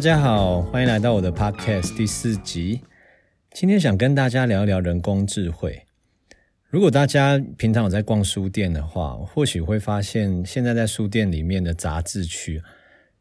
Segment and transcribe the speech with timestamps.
[0.00, 2.80] 大家好，欢迎来到我的 Podcast 第四集。
[3.52, 5.82] 今天想跟大家聊聊人工智慧。
[6.70, 12.62] 如果大家平常有在逛书店的话，或许会发现，现在在书店里面的杂志区，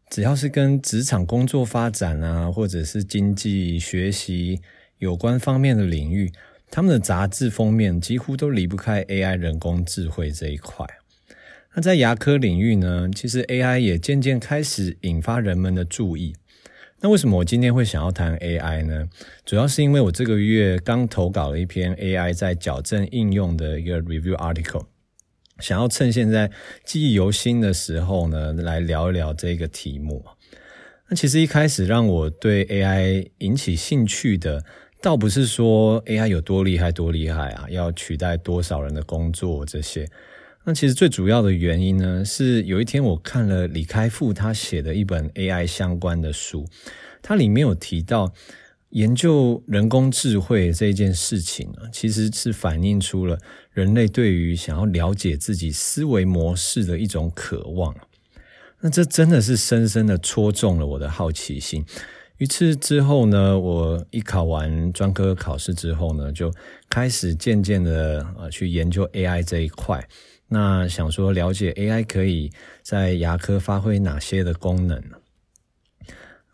[0.10, 4.62] 只要是跟职场工作发展啊，或者是经济学习
[5.00, 6.32] 有关方面的领域，
[6.72, 10.88] 他们的杂志封面几乎都离不开 AI 人工智慧这一块。
[11.74, 16.34] 那在牙科领域呢，其实 AI 也渐渐开始引发人们的注意。
[17.02, 19.08] 那为什么我今天会想要谈 AI 呢？
[19.46, 24.84] 主要是因为我这个月刚投稿了一篇 AI 在矫正应用的一个 review article，
[25.60, 26.52] 想要趁现在
[26.84, 30.26] 记忆犹新的时候呢，来聊一聊这个题目。
[31.08, 34.62] 那其实一开始让我对 AI 引起兴趣的，
[35.02, 40.06] 倒不是说 AI 有多厉害多厉害啊，要取代多少人的工作这些。
[40.66, 46.66] 那其实最主要的原因呢，是有一天我看了李开复他写的一本 AI 相关的书，
[47.22, 48.32] 它里面有提到
[48.90, 53.38] 研究人工智慧这件事情呢，其实是反映出了
[53.72, 57.96] 人类对于想要了解自己思维模式的一种渴望。
[58.82, 61.84] 那这真的是深深的戳中了我的好奇心。
[62.38, 66.54] 于是之后呢，我一考完专科考试之后呢，就
[66.90, 70.08] 开始渐渐的呃去研究 AI 这一块。
[70.52, 75.18] 那想说了解 AI 可以在牙科发挥哪些的功能呢？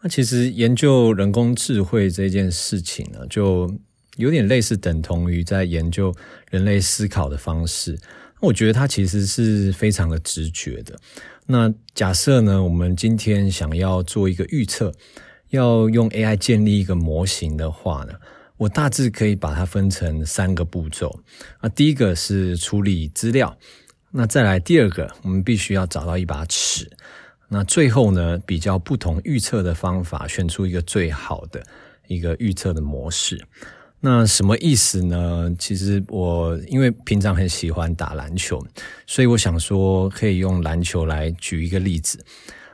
[0.01, 3.73] 那其实研究人工智慧这件事情呢，就
[4.17, 6.13] 有点类似等同于在研究
[6.51, 7.97] 人类思考的方式。
[8.41, 10.95] 我觉得它其实是非常的直觉的。
[11.47, 14.93] 那假设呢，我们今天想要做一个预测，
[15.49, 18.13] 要用 AI 建立一个模型的话呢，
[18.57, 21.17] 我大致可以把它分成三个步骤。
[21.59, 23.57] 啊，第一个是处理资料。
[24.17, 26.90] 那再来第二个，我们必须要找到一把尺。
[27.50, 31.62] 那最后呢，比较不同预测的方法，选出一个最好的
[32.07, 33.45] 一个预测的模式。
[34.00, 35.53] 那什么意思呢？
[35.59, 38.66] 其实我因为平常很喜欢打篮球，
[39.06, 42.17] 所以我想说可以用篮球来举一个例子。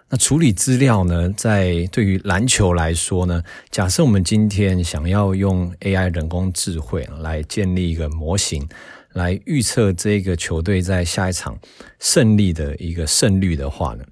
[0.10, 8.70] 那处理资料呢，在对于篮球来说呢，假设我们今天想要用 AI 人工智慧来建立一个模型。
[9.14, 11.58] 来预测这个球队在下一场
[12.00, 14.04] 胜利的一个胜率的话呢，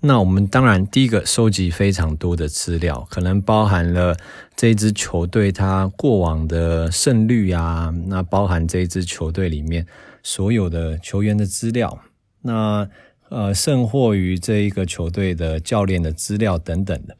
[0.00, 4.16] 那我们当然第一个收集非常多的资料，可能包含了
[4.56, 9.86] 这支球队它过往的胜率啊，那包含这支球队里面
[10.22, 12.02] 所有的球员的资料，
[12.42, 12.88] 那
[13.28, 17.16] 呃甚或于这一个球队的教练的资料等等的。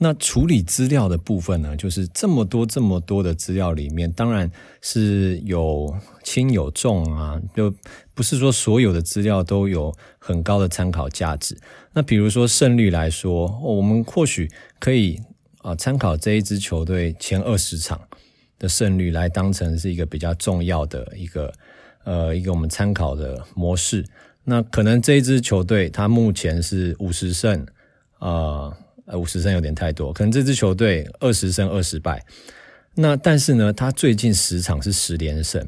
[0.00, 4.48] 那处理资料的部分呢，就是这么多这么多的资料里面，当然
[4.80, 5.92] 是有
[6.22, 7.74] 轻有重啊，就
[8.14, 11.58] 不是说所有的资料都有很高的参考价值。
[11.92, 14.48] 那比如说胜率来说，我们或许
[14.78, 15.20] 可以
[15.62, 18.00] 啊参考这一支球队前二十场
[18.56, 21.52] 的胜率来当成是一个比较重要的一个
[22.04, 24.04] 呃一个我们参考的模式。
[24.44, 27.66] 那可能这一支球队它目前是五十胜
[28.20, 28.72] 啊。
[29.08, 32.22] 呃，五十胜有点太多，可能这支球队二十胜二十败。
[32.94, 35.66] 那但是呢，他最近十场是十连胜。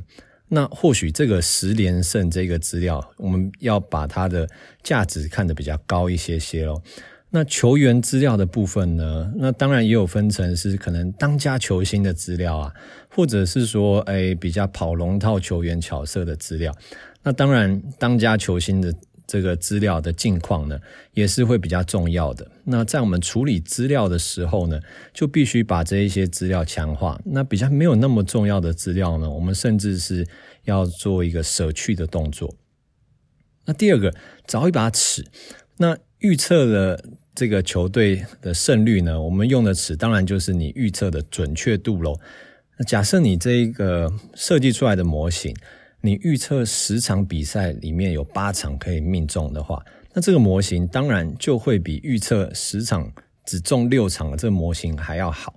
[0.48, 4.48] 那或许这个十连胜这个资料，我们要把它的
[4.82, 6.82] 价值看得比较高一些些咯。
[7.30, 12.72] 那球员资料的部分呢，那当然也有分成是可能当家球星的资料啊，
[13.08, 16.74] 或者是说，诶，比较跑龙套球员角色的资料。
[17.22, 18.92] 那当然，当家球星的。
[19.30, 20.76] 这个资料的近况呢，
[21.14, 22.50] 也是会比较重要的。
[22.64, 24.80] 那在我们处理资料的时候呢，
[25.14, 27.16] 就必须把这一些资料强化。
[27.24, 30.26] 那比较没有那么重要的资料呢，我们甚至是
[30.64, 32.52] 要做一个舍去的动作。
[33.66, 34.12] 那第二个，
[34.48, 35.24] 找一把尺。
[35.76, 42.18] 那预测的这个球队的胜率呢，我们用的尺当然就是你预测的准确度喽。
[42.78, 45.54] 那假设你这一个设计出来的模型。
[46.00, 53.12] 你预测十场比赛里面有八场可以命中的话，那这个模型当然就会比预测十场
[53.44, 55.54] 只中六场的这个模型还要好。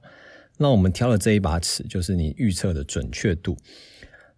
[0.58, 3.58] 那我们挑了这一把尺就是你预测的准确度。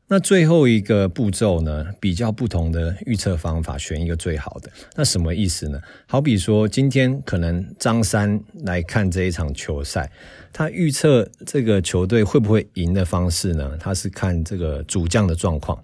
[0.07, 4.69] 那最后一个步骤呢，比较不同的预测方法，选一个最好的。
[4.95, 5.81] 那什么意思呢？
[6.05, 10.11] 好比说，今天可能张三来看这一场球赛，
[10.53, 13.75] 他预测这个球队会不会赢的方式呢？
[13.79, 15.83] 他是看这个主将的状况。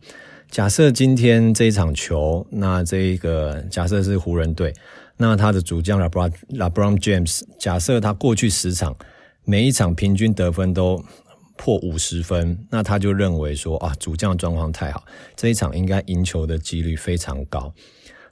[0.52, 4.72] 假设今天这一场球，那这一个假设是湖人队，
[5.18, 8.96] 那他的主将 LeBron LeBron James，假设他过去十场
[9.46, 11.04] 每一场平均得分都
[11.62, 15.06] 破五十分，那他就认为说啊，主将状况太好，
[15.36, 17.72] 这一场应该赢球的几率非常高。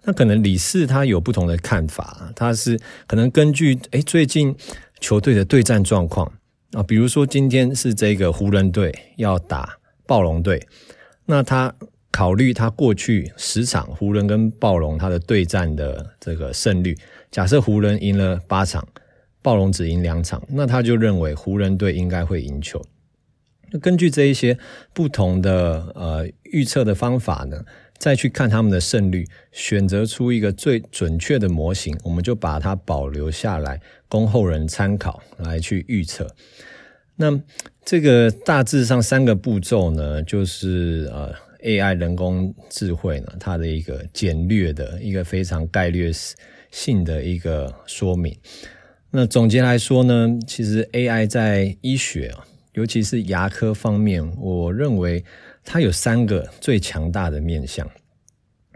[0.04, 4.56] 那可能李四他有不同的看法，他是可能根据诶最近
[5.00, 6.26] 球队的对战状况
[6.72, 9.78] 啊，比如说今天是这个湖人队要打
[10.08, 10.68] 暴龙队，
[11.28, 11.72] 那他
[12.10, 16.98] 考虑他过去十场湖人跟暴龙他的对战的这个胜率，
[17.30, 18.88] 假设湖人赢了八场，
[19.44, 22.84] 暴龙只赢两场，那他就认为湖人队应该会赢球。
[23.72, 24.58] 那根据这一些
[24.94, 27.64] 不同的呃预测的方法呢，
[27.98, 36.34] 再去看他们的胜率，选择出一个最准确的模型，我们就把它保留下来，供后人参考来去预测。
[37.16, 37.40] 那
[37.84, 41.34] 这个大致上三个步骤呢，就是呃
[41.64, 46.10] AI 人工智慧呢，它的一个简略的一个非常概略
[46.72, 48.36] 性的一个说明。
[49.12, 52.46] 那总结来说呢，其实 AI 在医学啊。
[52.80, 55.22] 尤其是牙科方面，我认为
[55.66, 57.86] 它有三个最强大的面向。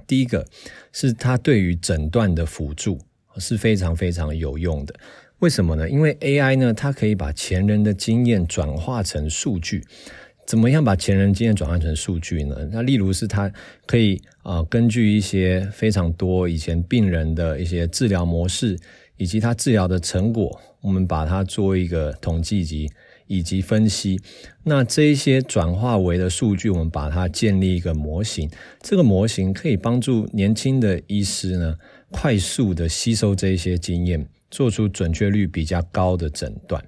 [0.05, 0.45] 第一个
[0.91, 2.99] 是它对于诊断的辅助
[3.37, 4.93] 是非常非常有用的。
[5.39, 5.89] 为什么呢？
[5.89, 9.81] 因为 AI 呢，它可以把前人的经验转化成数据。
[10.45, 12.57] 怎么样把前人经验转换成数据呢？
[12.73, 13.49] 那例如是它
[13.85, 18.77] 可以啊、根据一些非常多以前病人的一些治疗模式，
[19.15, 22.91] 以及他治疗的成果，我们把它做一个统计集。
[23.27, 24.19] 以及分析，
[24.63, 28.49] 那这一些转化为的数据，我们把它建立一个模型。
[28.81, 31.75] 这个模型可以帮助年轻的医师呢，
[32.11, 36.83] 快速的吸收这一些经验，做出准确率比较高的诊断。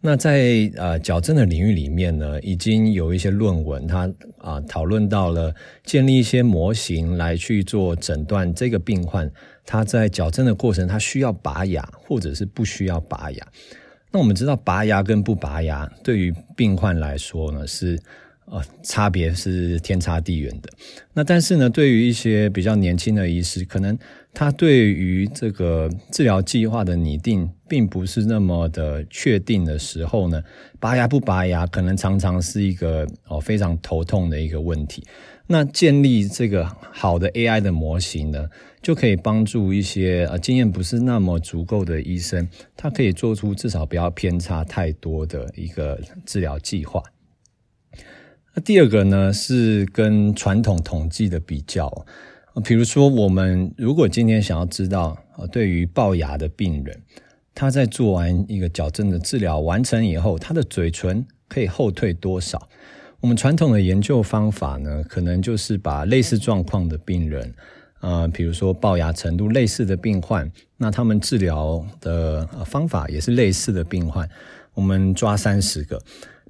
[0.00, 5.52] 那在呃矫正的领域里面呢，已经有一些论文，它啊讨论到了
[5.84, 8.54] 建立一些模型来去做诊断。
[8.54, 9.28] 这个病患
[9.66, 13.48] 他在矫正的过程，他需要拔牙，或者是不需要拔牙。
[14.10, 17.98] 那我们知道，拔牙跟不拔牙对于病患来说呢，是
[18.46, 20.70] 呃差别是天差地远的。
[21.12, 23.96] 那但是呢，对于一些比较年轻的医师，可能
[24.32, 30.42] 他对于这个治疗计划的拟定并不是那么的确定的时候呢，
[30.80, 35.04] 拔牙不拔牙可能常常是一个哦非常头痛的一个问题。
[35.50, 38.50] 那建立这个好的 AI 的模型呢，
[38.82, 42.46] 就可以帮助一些呃经验不是那么足够的医生，
[42.76, 47.02] 他可以做出至少不要偏差太多的一个治疗计划。
[48.54, 52.06] 那第二个呢，是跟传统统计的比较，
[52.62, 57.02] 比如说我们如果今天想要知道，呃，对于龅牙的病人，
[57.54, 62.68] 他在做完一个矫正的治疗完成以后，他的嘴唇可以后退多少？
[63.20, 67.52] 我们传统的研究方法呢，可能就是把类似状况的病人，
[68.00, 74.28] 呃，比如说龅牙程度类似的病患，那他们治疗的方法也是类似的病患，
[74.72, 76.00] 我们抓三十个，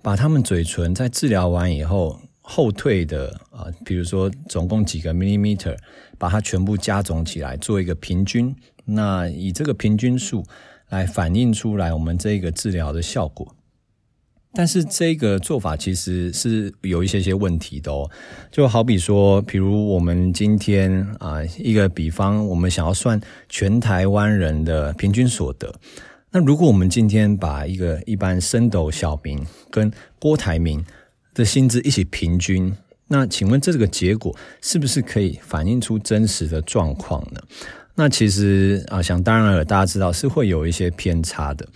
[0.03, 5.75] 把他们嘴唇在治疗完以后后退的啊，比如说总共几个 millimeter，
[6.19, 8.55] 把它全部加总起来做一个平均，
[8.85, 10.45] 那以这个平均数
[10.91, 13.55] 来反映出来我们这个治疗的效果。
[14.55, 18.11] 但是这个做法其实是有一些些问题的哦，
[18.51, 25.73] 就好比说，比如我们今天啊，一个比方，我们想要算全台湾人的平均所得，
[26.31, 29.39] 那如果我们今天把一个一般升斗小民
[29.71, 30.85] 跟郭台铭
[31.35, 32.75] 的薪资一起平均，
[33.07, 37.41] 那请问这个结果是不是可以反映出真实的状况呢？
[37.95, 41.69] 那其实啊，想当然了，大家知道是会有一些偏差的。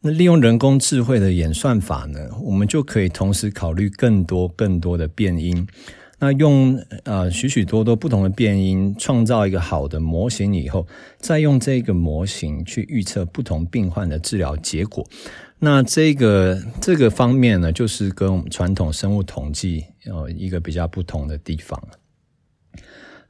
[0.00, 5.66] 那利用人工智慧的演算法呢，我们就可以同时考虑更多更多的变因。
[6.20, 10.86] 那用呃许许多多不同的变因，创造一个好的模型以后，
[11.18, 15.06] 再用这个模型去预测不同病患的治疗结果。
[15.60, 21.80] 那这个这个方面呢，就是跟我们传统生物统计有一个比较不同的地方。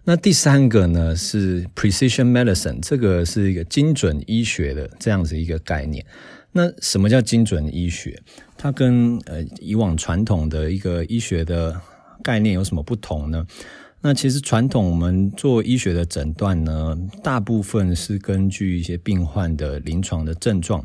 [0.04, 6.04] 那第三个呢，是 precision medicine，这个是一个精准医学的这样子一个概念。
[6.52, 8.20] 那什么叫精准医学？
[8.56, 11.80] 它跟呃以往传统的一个医学的
[12.22, 13.46] 概念有什么不同呢？
[14.00, 20.84] 那其实传统我们做医学的诊断呢，大部分是根据一些病患的临床的症状，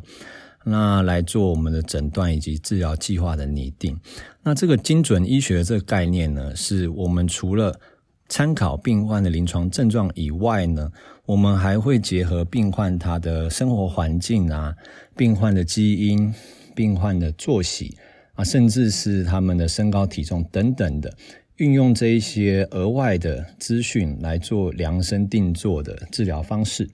[0.64, 3.98] 那来做我们的诊断以及治疗计划的拟定。
[4.42, 7.78] 那这个精准医学这个概念呢，是我们除了
[8.26, 10.90] 参考病患的临床症状以外呢，
[11.26, 14.74] 我们还会结合病患他的生活环境啊，
[15.14, 16.34] 病患的基因、
[16.74, 17.96] 病患的作息
[18.32, 21.14] 啊，甚至是他们的身高体重等等的，
[21.56, 26.88] 运用这一些额外的资讯来做量身定做的治疗方式。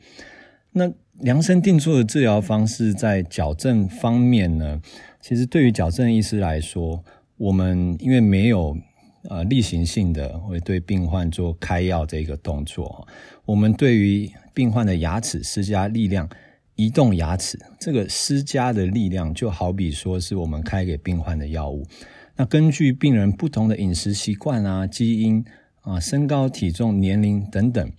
[0.73, 4.81] 那量身定做的治疗方式在矫正方面呢，
[5.21, 7.05] 其实对于矫正医师来说，
[7.37, 8.77] 我们因为没有。
[9.29, 13.07] 呃例行性的会对病患做开药这个动作。
[13.45, 16.29] 我们对于病患的牙齿施加力量，
[16.77, 21.87] 移动牙齿这个施加的力量，就好比说是我们开给病患的药物。
[22.37, 25.45] 那根据病人不同的饮食习惯啊、基因
[25.83, 27.93] 啊、身高体重、年龄等等。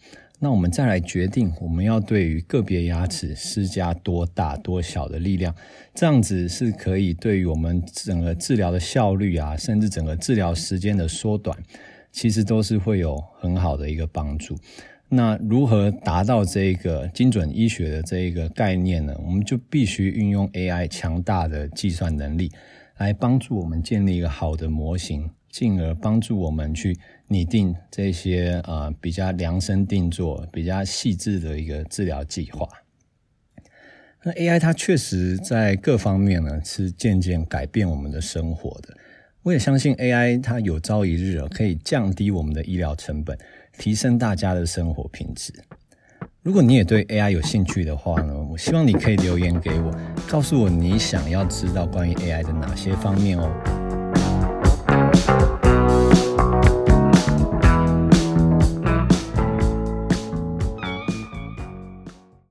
[0.43, 5.53] 那我们再来决定，我们要对于个别牙齿施加多大多小的力量，
[5.93, 11.55] 这样子是可以对于我们整个治疗的效率啊，甚至整个治疗时间的缩短，
[12.11, 14.57] 其实都是会有很好的一个帮助。
[15.09, 19.13] 那如何达到这个精准医学的这一个概念呢？
[19.23, 22.51] 我们就必须运用 AI 强大的计算能力，
[22.97, 25.29] 来帮助我们建立一个好的模型。
[25.51, 32.67] 进而帮助我们去拟定这些呃比较量身定做、比较细致的一个治疗计划。
[34.23, 38.95] 那 AI 它确实在各方面呢是渐渐改变我们的生活的。
[39.43, 43.35] 我也相信 AI 它有朝一日可以降低我们的医疗成本，
[43.77, 45.51] 提升大家的生活品质。
[46.43, 49.91] 如果你也对 AI 有兴趣的话呢，我希望你可以留言给我，
[50.29, 53.90] 告诉我你想要知道关于 AI 的哪些方面哦。